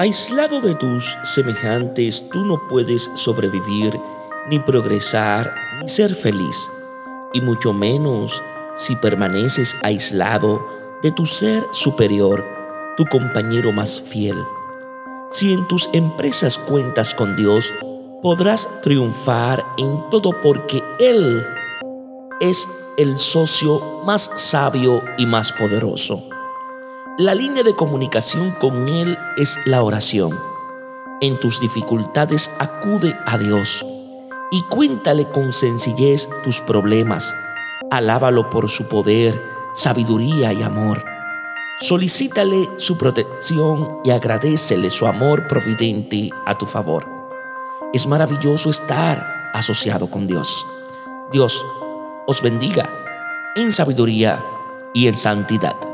[0.00, 4.00] Aislado de tus semejantes, tú no puedes sobrevivir,
[4.48, 6.70] ni progresar, ni ser feliz,
[7.34, 8.42] y mucho menos
[8.74, 10.66] si permaneces aislado
[11.02, 12.42] de tu ser superior,
[12.96, 14.36] tu compañero más fiel.
[15.32, 17.70] Si en tus empresas cuentas con Dios,
[18.22, 21.46] podrás triunfar en todo porque Él
[22.40, 26.29] es el socio más sabio y más poderoso.
[27.18, 30.38] La línea de comunicación con Él es la oración.
[31.20, 33.84] En tus dificultades acude a Dios
[34.50, 37.34] y cuéntale con sencillez tus problemas.
[37.90, 39.42] Alábalo por su poder,
[39.74, 41.04] sabiduría y amor.
[41.80, 47.06] Solicítale su protección y agradecele su amor providente a tu favor.
[47.92, 50.64] Es maravilloso estar asociado con Dios.
[51.32, 51.64] Dios
[52.26, 52.88] os bendiga
[53.56, 54.42] en sabiduría
[54.94, 55.89] y en santidad.